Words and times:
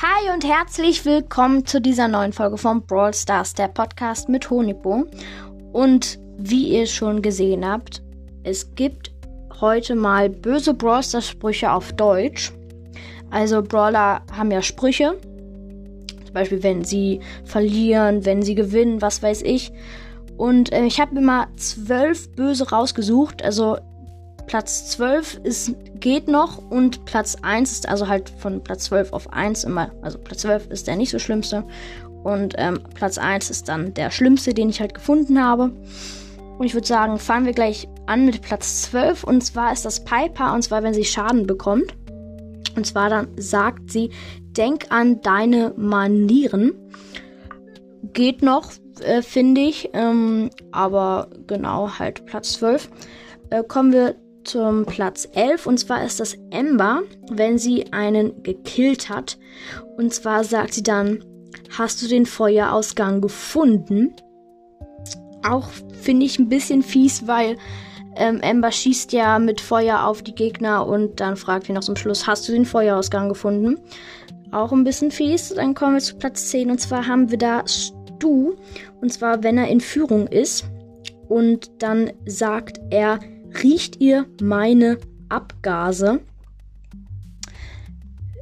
Hi 0.00 0.32
und 0.32 0.46
herzlich 0.46 1.04
willkommen 1.04 1.66
zu 1.66 1.80
dieser 1.80 2.06
neuen 2.06 2.32
Folge 2.32 2.56
von 2.56 2.86
Brawl 2.86 3.12
Stars, 3.12 3.54
der 3.54 3.66
Podcast 3.66 4.28
mit 4.28 4.48
Honipo. 4.48 5.06
Und 5.72 6.20
wie 6.36 6.68
ihr 6.68 6.86
schon 6.86 7.20
gesehen 7.20 7.66
habt, 7.66 8.00
es 8.44 8.76
gibt 8.76 9.10
heute 9.60 9.96
mal 9.96 10.30
böse 10.30 10.72
Brawl 10.72 11.02
Stars 11.02 11.26
Sprüche 11.26 11.72
auf 11.72 11.92
Deutsch. 11.94 12.52
Also 13.32 13.60
Brawler 13.60 14.22
haben 14.30 14.52
ja 14.52 14.62
Sprüche. 14.62 15.18
Zum 16.24 16.32
Beispiel, 16.32 16.62
wenn 16.62 16.84
sie 16.84 17.18
verlieren, 17.44 18.24
wenn 18.24 18.42
sie 18.42 18.54
gewinnen, 18.54 19.02
was 19.02 19.20
weiß 19.20 19.42
ich. 19.42 19.72
Und 20.36 20.72
äh, 20.72 20.84
ich 20.84 21.00
habe 21.00 21.16
mir 21.16 21.22
mal 21.22 21.48
zwölf 21.56 22.30
böse 22.36 22.70
rausgesucht. 22.70 23.42
Also 23.42 23.78
Platz 24.48 24.90
12 24.90 25.40
ist, 25.44 25.74
geht 26.00 26.26
noch 26.26 26.58
und 26.70 27.04
Platz 27.04 27.36
1 27.42 27.70
ist 27.70 27.88
also 27.88 28.08
halt 28.08 28.30
von 28.30 28.64
Platz 28.64 28.84
12 28.84 29.12
auf 29.12 29.32
1 29.32 29.64
immer. 29.64 29.92
Also 30.02 30.18
Platz 30.18 30.40
12 30.40 30.70
ist 30.70 30.86
der 30.86 30.96
nicht 30.96 31.10
so 31.10 31.18
schlimmste. 31.18 31.64
Und 32.24 32.54
ähm, 32.56 32.80
Platz 32.94 33.18
1 33.18 33.50
ist 33.50 33.68
dann 33.68 33.94
der 33.94 34.10
schlimmste, 34.10 34.54
den 34.54 34.70
ich 34.70 34.80
halt 34.80 34.94
gefunden 34.94 35.42
habe. 35.42 35.70
Und 36.58 36.66
ich 36.66 36.74
würde 36.74 36.86
sagen, 36.86 37.18
fangen 37.18 37.46
wir 37.46 37.52
gleich 37.52 37.88
an 38.06 38.24
mit 38.24 38.42
Platz 38.42 38.82
12. 38.82 39.22
Und 39.22 39.42
zwar 39.44 39.72
ist 39.72 39.84
das 39.84 40.02
Piper. 40.02 40.54
Und 40.54 40.62
zwar, 40.62 40.82
wenn 40.82 40.94
sie 40.94 41.04
Schaden 41.04 41.46
bekommt. 41.46 41.94
Und 42.74 42.86
zwar 42.86 43.10
dann 43.10 43.28
sagt 43.36 43.92
sie, 43.92 44.10
denk 44.56 44.86
an 44.90 45.20
deine 45.20 45.74
Manieren. 45.76 46.72
Geht 48.14 48.42
noch, 48.42 48.72
äh, 49.00 49.20
finde 49.20 49.60
ich. 49.60 49.90
Ähm, 49.92 50.48
aber 50.72 51.28
genau, 51.46 51.98
halt 51.98 52.24
Platz 52.24 52.54
12. 52.54 52.88
Äh, 53.50 53.62
kommen 53.62 53.92
wir 53.92 54.16
zum 54.48 54.86
Platz 54.86 55.28
11 55.32 55.66
und 55.66 55.78
zwar 55.78 56.04
ist 56.04 56.20
das 56.20 56.36
Ember, 56.50 57.02
wenn 57.30 57.58
sie 57.58 57.92
einen 57.92 58.42
gekillt 58.42 59.08
hat. 59.08 59.38
Und 59.96 60.14
zwar 60.14 60.44
sagt 60.44 60.74
sie 60.74 60.82
dann, 60.82 61.24
hast 61.76 62.02
du 62.02 62.08
den 62.08 62.26
Feuerausgang 62.26 63.20
gefunden? 63.20 64.14
Auch 65.46 65.68
finde 66.00 66.26
ich 66.26 66.38
ein 66.38 66.48
bisschen 66.48 66.82
fies, 66.82 67.26
weil 67.26 67.56
ähm, 68.16 68.40
Ember 68.40 68.72
schießt 68.72 69.12
ja 69.12 69.38
mit 69.38 69.60
Feuer 69.60 70.04
auf 70.04 70.22
die 70.22 70.34
Gegner 70.34 70.86
und 70.86 71.20
dann 71.20 71.36
fragt 71.36 71.66
sie 71.66 71.72
noch 71.72 71.82
zum 71.82 71.96
Schluss, 71.96 72.26
hast 72.26 72.48
du 72.48 72.52
den 72.52 72.64
Feuerausgang 72.64 73.28
gefunden? 73.28 73.78
Auch 74.50 74.72
ein 74.72 74.84
bisschen 74.84 75.10
fies. 75.10 75.50
Dann 75.50 75.74
kommen 75.74 75.94
wir 75.94 76.00
zu 76.00 76.16
Platz 76.16 76.48
10 76.48 76.70
und 76.70 76.80
zwar 76.80 77.06
haben 77.06 77.30
wir 77.30 77.38
da 77.38 77.64
Stu. 77.66 78.54
Und 79.00 79.12
zwar, 79.12 79.42
wenn 79.42 79.58
er 79.58 79.68
in 79.68 79.80
Führung 79.80 80.26
ist. 80.26 80.64
Und 81.28 81.82
dann 81.82 82.10
sagt 82.24 82.80
er, 82.90 83.20
Riecht 83.62 84.00
ihr 84.00 84.26
meine 84.40 84.98
Abgase? 85.28 86.20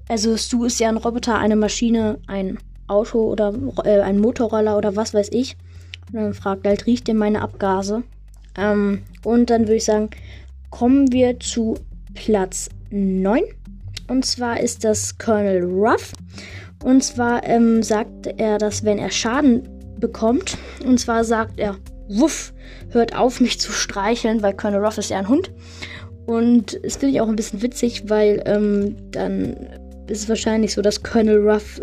Also 0.09 0.37
Stu 0.37 0.65
ist 0.65 0.79
ja 0.79 0.89
ein 0.89 0.97
Roboter, 0.97 1.39
eine 1.39 1.57
Maschine, 1.57 2.19
ein 2.27 2.59
Auto 2.87 3.31
oder 3.31 3.53
äh, 3.84 4.01
ein 4.01 4.21
Motorroller 4.21 4.77
oder 4.77 4.95
was 4.95 5.15
weiß 5.15 5.31
ich. 5.33 5.57
Und 6.12 6.21
dann 6.21 6.34
fragt 6.34 6.67
halt, 6.67 6.87
riecht 6.87 7.09
ihr 7.09 7.15
meine 7.15 7.43
Abgase? 7.43 8.05
Ähm, 8.57 9.03
und 9.25 9.51
dann 9.51 9.62
würde 9.62 9.77
ich 9.77 9.84
sagen, 9.84 10.11
kommen 10.71 11.11
wir 11.12 11.41
zu 11.41 11.77
Platz 12.15 12.69
9. 12.91 13.43
Und 14.09 14.25
zwar 14.25 14.61
ist 14.61 14.84
das 14.84 15.19
Colonel 15.19 15.65
Ruff. 15.65 16.12
Und 16.84 17.03
zwar 17.03 17.45
ähm, 17.45 17.83
sagt 17.83 18.29
er, 18.37 18.59
dass 18.59 18.84
wenn 18.84 18.99
er 18.99 19.11
Schaden 19.11 19.69
bekommt, 19.99 20.57
und 20.84 21.01
zwar 21.01 21.25
sagt 21.25 21.59
er, 21.59 21.77
wuff, 22.09 22.53
hört 22.91 23.17
auf, 23.17 23.41
mich 23.41 23.61
zu 23.61 23.73
streicheln, 23.73 24.43
weil 24.43 24.55
Colonel 24.55 24.85
Ruff 24.85 24.99
ist 24.99 25.11
ja 25.11 25.19
ein 25.19 25.29
Hund. 25.29 25.51
Und 26.27 26.79
es 26.83 26.97
finde 26.97 27.15
ich 27.15 27.21
auch 27.21 27.29
ein 27.29 27.37
bisschen 27.37 27.62
witzig, 27.62 28.09
weil 28.09 28.43
ähm, 28.47 28.97
dann 29.12 29.57
ist 30.09 30.23
es 30.23 30.29
wahrscheinlich 30.29 30.73
so, 30.75 30.83
dass 30.83 31.03
Colonel 31.03 31.49
Ruff, 31.49 31.81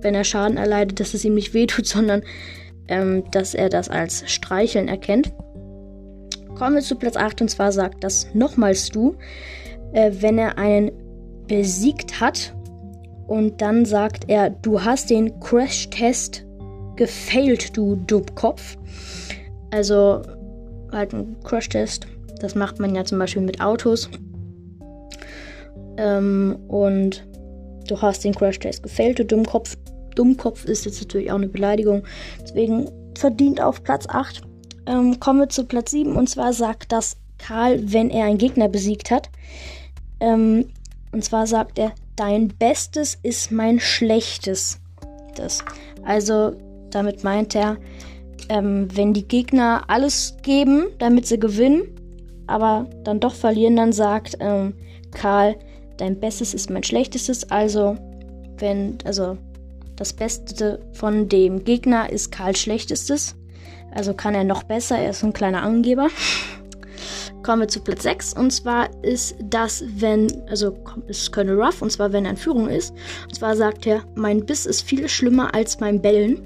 wenn 0.00 0.14
er 0.14 0.24
Schaden 0.24 0.56
erleidet, 0.56 1.00
dass 1.00 1.14
es 1.14 1.24
ihm 1.24 1.34
nicht 1.34 1.54
wehtut, 1.54 1.86
sondern 1.86 2.22
ähm, 2.88 3.24
dass 3.30 3.54
er 3.54 3.68
das 3.68 3.88
als 3.88 4.30
Streicheln 4.30 4.88
erkennt. 4.88 5.32
Kommen 6.56 6.76
wir 6.76 6.82
zu 6.82 6.96
Platz 6.96 7.16
8 7.16 7.42
und 7.42 7.48
zwar 7.48 7.72
sagt 7.72 8.04
das 8.04 8.28
nochmals 8.34 8.90
du, 8.90 9.16
äh, 9.92 10.12
wenn 10.20 10.38
er 10.38 10.56
einen 10.56 10.92
besiegt 11.48 12.20
hat 12.20 12.54
und 13.26 13.60
dann 13.60 13.84
sagt 13.84 14.28
er, 14.28 14.50
du 14.50 14.82
hast 14.82 15.10
den 15.10 15.40
Crash-Test 15.40 16.44
gefailt, 16.96 17.76
du 17.76 17.96
Dummkopf. 17.96 18.76
Also 19.74 20.22
halt 20.92 21.12
ein 21.12 21.36
Crash-Test. 21.42 22.06
Das 22.38 22.54
macht 22.54 22.78
man 22.78 22.94
ja 22.94 23.04
zum 23.04 23.18
Beispiel 23.18 23.42
mit 23.42 23.60
Autos. 23.60 24.08
Ähm, 25.96 26.56
und 26.68 27.26
du 27.88 28.00
hast 28.00 28.22
den 28.22 28.36
Crash-Test 28.36 28.84
gefällt, 28.84 29.18
du 29.18 29.24
Dummkopf. 29.24 29.76
Dummkopf 30.14 30.64
ist 30.64 30.84
jetzt 30.84 31.02
natürlich 31.02 31.32
auch 31.32 31.38
eine 31.38 31.48
Beleidigung. 31.48 32.04
Deswegen 32.40 32.88
verdient 33.18 33.60
auf 33.60 33.82
Platz 33.82 34.06
8. 34.08 34.42
Ähm, 34.86 35.18
kommen 35.18 35.40
wir 35.40 35.48
zu 35.48 35.64
Platz 35.64 35.90
7. 35.90 36.14
Und 36.14 36.30
zwar 36.30 36.52
sagt 36.52 36.92
das 36.92 37.16
Karl, 37.38 37.92
wenn 37.92 38.10
er 38.10 38.26
einen 38.26 38.38
Gegner 38.38 38.68
besiegt 38.68 39.10
hat. 39.10 39.28
Ähm, 40.20 40.66
und 41.10 41.24
zwar 41.24 41.48
sagt 41.48 41.80
er, 41.80 41.90
dein 42.14 42.46
Bestes 42.46 43.18
ist 43.24 43.50
mein 43.50 43.80
Schlechtes. 43.80 44.78
Das. 45.34 45.64
Also 46.04 46.52
damit 46.90 47.24
meint 47.24 47.56
er, 47.56 47.76
ähm, 48.48 48.88
wenn 48.94 49.14
die 49.14 49.26
Gegner 49.26 49.84
alles 49.88 50.36
geben, 50.42 50.86
damit 50.98 51.26
sie 51.26 51.38
gewinnen, 51.38 51.82
aber 52.46 52.86
dann 53.04 53.20
doch 53.20 53.34
verlieren, 53.34 53.76
dann 53.76 53.92
sagt 53.92 54.36
ähm, 54.40 54.74
Karl, 55.12 55.56
dein 55.96 56.20
Bestes 56.20 56.54
ist 56.54 56.70
mein 56.70 56.82
Schlechtestes. 56.82 57.50
Also, 57.50 57.96
wenn, 58.58 58.98
also 59.04 59.38
das 59.96 60.12
Beste 60.12 60.80
von 60.92 61.28
dem 61.28 61.64
Gegner 61.64 62.10
ist 62.10 62.32
Karls 62.32 62.58
Schlechtestes. 62.58 63.36
Also 63.94 64.12
kann 64.12 64.34
er 64.34 64.44
noch 64.44 64.64
besser, 64.64 64.98
er 64.98 65.10
ist 65.10 65.22
ein 65.22 65.32
kleiner 65.32 65.62
Angeber. 65.62 66.08
Kommen 67.44 67.62
wir 67.62 67.68
zu 67.68 67.80
Platz 67.80 68.02
6. 68.02 68.34
Und 68.34 68.50
zwar 68.50 68.88
ist 69.04 69.36
das, 69.38 69.84
wenn, 69.96 70.42
also 70.48 70.76
ist 71.06 71.32
Colonel 71.32 71.62
Ruff, 71.62 71.82
und 71.82 71.92
zwar 71.92 72.12
wenn 72.12 72.24
er 72.24 72.32
in 72.32 72.36
Führung 72.36 72.68
ist. 72.68 72.92
Und 73.24 73.34
zwar 73.36 73.54
sagt 73.54 73.86
er, 73.86 74.02
mein 74.14 74.44
Biss 74.44 74.66
ist 74.66 74.82
viel 74.82 75.08
schlimmer 75.08 75.54
als 75.54 75.78
mein 75.78 76.00
Bellen. 76.00 76.40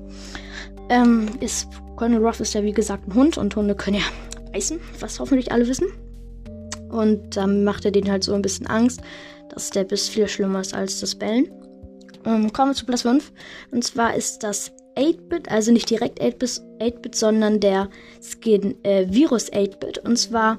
Ähm, 0.89 1.29
ist 1.41 1.69
Colonel 1.97 2.25
Ruff 2.25 2.41
ist 2.41 2.55
ja 2.55 2.63
wie 2.63 2.73
gesagt 2.73 3.09
ein 3.09 3.15
Hund 3.15 3.39
und 3.39 3.55
Hunde 3.57 3.75
können 3.75 3.97
ja 3.99 4.53
beißen, 4.53 4.81
was 5.01 5.19
hoffentlich 5.21 5.53
alle 5.53 5.67
wissen. 5.67 5.89
Und 6.91 7.37
dann 7.37 7.65
macht 7.65 7.85
er 7.85 7.91
denen 7.91 8.11
halt 8.11 8.25
so 8.25 8.35
ein 8.35 8.43
bisschen 8.43 8.67
Angst, 8.67 9.01
dass 9.51 9.71
der 9.71 9.85
Biss 9.85 10.09
viel 10.09 10.29
schlimmer 10.29 10.61
ist 10.61 10.75
als 10.75 11.01
das 11.01 11.15
Bellen. 11.15 11.51
Ähm, 12.25 12.53
kommen 12.53 12.71
wir 12.71 12.75
zu 12.75 12.87
Platz 12.87 13.03
5. 13.03 13.33
Und 13.71 13.85
zwar 13.85 14.15
ist 14.15 14.43
das 14.43 14.73
8-Bit, 14.97 15.51
also 15.51 15.73
nicht 15.73 15.91
direkt 15.91 16.21
8-Bit, 16.21 17.15
sondern 17.15 17.61
der 17.61 17.89
Skin 18.23 18.77
äh, 18.85 19.07
Virus 19.11 19.53
8-Bit. 19.53 19.99
Und 19.99 20.17
zwar, 20.17 20.59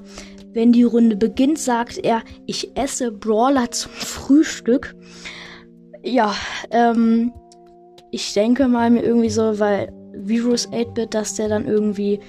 wenn 0.52 0.72
die 0.72 0.82
Runde 0.82 1.16
beginnt, 1.16 1.58
sagt 1.58 1.98
er, 1.98 2.22
ich 2.46 2.76
esse 2.76 3.12
Brawler 3.12 3.70
zum 3.70 3.92
Frühstück. 3.92 4.94
Ja, 6.02 6.34
ähm, 6.70 7.32
ich 8.10 8.32
denke 8.34 8.68
mal 8.68 8.90
mir 8.90 9.02
irgendwie 9.02 9.30
so, 9.30 9.58
weil 9.58 9.92
Virus 10.28 10.68
8-Bit, 10.68 11.14
dass 11.14 11.34
der 11.34 11.48
dann 11.48 11.66
irgendwie 11.66 12.20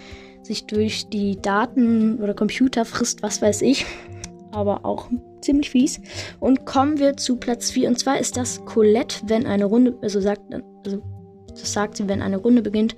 sich 0.43 0.65
durch 0.65 1.07
die 1.09 1.41
Daten 1.41 2.19
oder 2.19 2.33
Computer 2.33 2.85
frisst, 2.85 3.21
was 3.23 3.41
weiß 3.41 3.61
ich. 3.61 3.85
Aber 4.51 4.85
auch 4.85 5.09
ziemlich 5.41 5.69
fies. 5.69 6.01
Und 6.39 6.65
kommen 6.65 6.99
wir 6.99 7.15
zu 7.17 7.37
Platz 7.37 7.71
4. 7.71 7.87
Und 7.87 7.99
zwar 7.99 8.19
ist 8.19 8.37
das 8.37 8.65
Colette, 8.65 9.21
wenn 9.27 9.45
eine 9.45 9.65
Runde, 9.65 9.97
also 10.01 10.19
sagt, 10.19 10.41
also 10.85 11.01
das 11.47 11.73
sagt 11.73 11.97
sie, 11.97 12.07
wenn 12.07 12.21
eine 12.21 12.37
Runde 12.37 12.61
beginnt. 12.61 12.95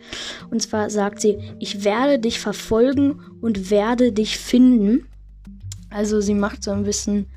Und 0.49 0.61
zwar 0.61 0.89
sagt 0.89 1.21
sie, 1.21 1.37
ich 1.59 1.83
werde 1.83 2.19
dich 2.19 2.39
verfolgen 2.39 3.19
und 3.41 3.69
werde 3.69 4.11
dich 4.11 4.37
finden. 4.37 5.07
Also 5.89 6.21
sie 6.21 6.33
macht 6.33 6.63
so 6.63 6.71
ein 6.71 6.83
bisschen 6.83 7.27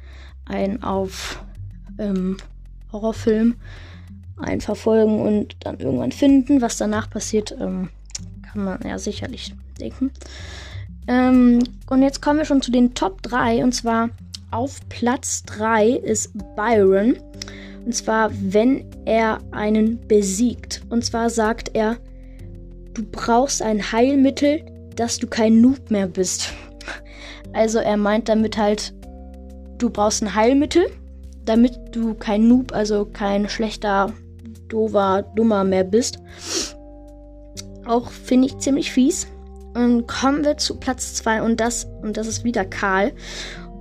ein 0.47 0.83
auf 0.83 1.45
ähm, 1.99 2.37
Horrorfilm 2.93 3.57
einen 4.39 4.61
verfolgen 4.61 5.21
und 5.21 5.57
dann 5.61 5.79
irgendwann 5.79 6.13
finden. 6.13 6.61
Was 6.61 6.77
danach 6.77 7.09
passiert, 7.11 7.57
ähm, 7.59 7.91
kann 8.43 8.65
man 8.65 8.81
ja 8.85 8.99
sicherlich 8.99 9.55
denken. 9.81 10.11
Ähm, 11.09 11.63
und 11.89 12.03
jetzt 12.03 12.21
kommen 12.21 12.39
wir 12.39 12.45
schon 12.45 12.63
zu 12.63 12.71
den 12.71 12.95
Top 12.95 13.23
3. 13.23 13.63
Und 13.65 13.73
zwar 13.73 14.11
auf 14.51 14.81
Platz 14.89 15.43
3 15.45 15.91
ist 15.91 16.33
Byron. 16.57 17.17
Und 17.85 17.95
zwar, 17.95 18.31
wenn 18.33 18.85
er 19.05 19.39
einen 19.53 20.01
besiegt. 20.09 20.83
Und 20.91 21.05
zwar 21.05 21.31
sagt 21.31 21.71
er, 21.75 21.97
du 22.95 23.05
brauchst 23.05 23.63
ein 23.63 23.93
Heilmittel, 23.93 24.65
dass 24.97 25.19
du 25.19 25.27
kein 25.27 25.61
Noob 25.61 25.91
mehr 25.91 26.09
bist. 26.09 26.53
Also 27.53 27.79
er 27.79 27.97
meint 27.97 28.29
damit 28.29 28.59
halt, 28.59 28.93
du 29.79 29.89
brauchst 29.89 30.23
ein 30.23 30.35
Heilmittel, 30.35 30.89
damit 31.47 31.73
du 31.93 32.13
kein 32.13 32.49
Noob, 32.49 32.73
also 32.73 33.07
kein 33.07 33.49
schlechter 33.49 34.13
dover, 34.69 35.25
dummer 35.35 35.65
mehr 35.65 35.85
bist. 35.85 36.19
Auch 37.85 38.11
finde 38.11 38.49
ich 38.49 38.59
ziemlich 38.59 38.93
fies. 38.93 39.27
Und 39.75 40.07
kommen 40.07 40.45
wir 40.45 40.57
zu 40.57 40.77
Platz 40.77 41.15
2 41.15 41.43
und 41.43 41.61
das, 41.61 41.87
und 42.03 42.17
das 42.17 42.27
ist 42.27 42.45
wieder 42.45 42.65
Karl. 42.65 43.13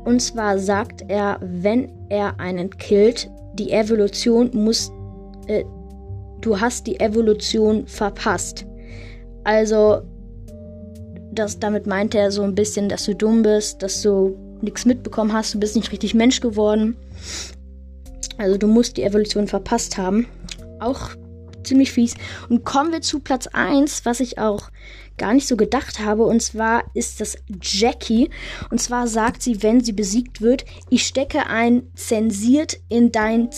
Und 0.03 0.21
zwar 0.21 0.59
sagt 0.59 1.05
er, 1.07 1.39
wenn 1.41 1.91
er 2.09 2.39
einen 2.39 2.69
killt, 2.69 3.29
die 3.53 3.71
Evolution 3.71 4.51
muss 4.53 4.91
äh, 5.47 5.63
du 6.41 6.59
hast 6.59 6.87
die 6.87 6.99
Evolution 6.99 7.87
verpasst. 7.87 8.65
Also, 9.43 10.01
das, 11.31 11.59
damit 11.59 11.87
meint 11.87 12.15
er 12.15 12.31
so 12.31 12.43
ein 12.43 12.55
bisschen, 12.55 12.87
dass 12.87 13.05
du 13.05 13.15
dumm 13.15 13.41
bist, 13.41 13.81
dass 13.81 14.01
du 14.01 14.37
nichts 14.61 14.85
mitbekommen 14.85 15.33
hast, 15.33 15.53
du 15.53 15.59
bist 15.59 15.75
nicht 15.75 15.91
richtig 15.91 16.13
Mensch 16.13 16.39
geworden. 16.39 16.95
Also 18.37 18.57
du 18.57 18.67
musst 18.67 18.97
die 18.97 19.03
Evolution 19.03 19.47
verpasst 19.47 19.97
haben. 19.97 20.27
Auch 20.79 21.11
ziemlich 21.63 21.91
fies. 21.91 22.15
Und 22.49 22.63
kommen 22.63 22.91
wir 22.91 23.01
zu 23.01 23.19
Platz 23.19 23.47
1, 23.47 24.05
was 24.05 24.19
ich 24.19 24.37
auch 24.37 24.69
gar 25.17 25.33
nicht 25.33 25.47
so 25.47 25.57
gedacht 25.57 25.99
habe. 25.99 26.23
Und 26.23 26.41
zwar 26.41 26.83
ist 26.93 27.21
das 27.21 27.37
Jackie. 27.61 28.29
Und 28.69 28.79
zwar 28.81 29.07
sagt 29.07 29.41
sie, 29.41 29.63
wenn 29.63 29.81
sie 29.81 29.93
besiegt 29.93 30.41
wird, 30.41 30.65
ich 30.89 31.05
stecke 31.05 31.47
ein 31.47 31.83
zensiert 31.95 32.77
in 32.89 33.11
dein 33.11 33.49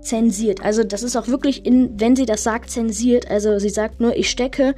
zensiert. 0.00 0.64
Also 0.64 0.82
das 0.84 1.02
ist 1.02 1.16
auch 1.16 1.28
wirklich 1.28 1.64
in, 1.64 1.98
wenn 2.00 2.16
sie 2.16 2.26
das 2.26 2.42
sagt, 2.42 2.70
zensiert. 2.70 3.30
Also 3.30 3.58
sie 3.58 3.68
sagt 3.68 4.00
nur, 4.00 4.16
ich 4.16 4.30
stecke 4.30 4.74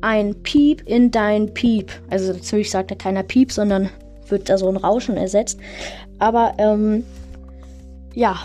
ein 0.00 0.42
Piep 0.42 0.82
in 0.86 1.10
dein 1.10 1.54
Piep. 1.54 1.92
Also 2.10 2.32
natürlich 2.32 2.70
sagt 2.70 2.90
er 2.90 2.96
keiner 2.96 3.22
Piep, 3.22 3.52
sondern 3.52 3.88
wird 4.28 4.48
da 4.48 4.58
so 4.58 4.68
ein 4.68 4.76
Rauschen 4.76 5.16
ersetzt. 5.16 5.58
Aber 6.18 6.54
ähm, 6.58 7.04
ja, 8.14 8.36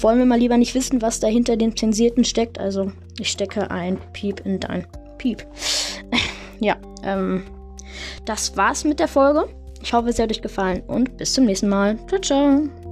wollen 0.00 0.18
wir 0.18 0.26
mal 0.26 0.38
lieber 0.38 0.56
nicht 0.56 0.74
wissen, 0.74 1.02
was 1.02 1.20
da 1.20 1.26
hinter 1.26 1.56
den 1.56 1.76
Zensierten 1.76 2.24
steckt. 2.24 2.58
Also 2.58 2.92
ich 3.18 3.30
stecke 3.30 3.70
ein 3.70 3.98
Piep 4.12 4.40
in 4.44 4.60
dein 4.60 4.86
Piep. 5.18 5.46
ja, 6.60 6.76
ähm, 7.02 7.44
das 8.24 8.56
war's 8.56 8.84
mit 8.84 9.00
der 9.00 9.08
Folge. 9.08 9.48
Ich 9.82 9.92
hoffe, 9.92 10.08
es 10.08 10.18
hat 10.18 10.30
euch 10.30 10.42
gefallen 10.42 10.82
und 10.86 11.16
bis 11.16 11.32
zum 11.32 11.44
nächsten 11.44 11.68
Mal. 11.68 11.98
Ciao, 12.08 12.20
ciao. 12.20 12.85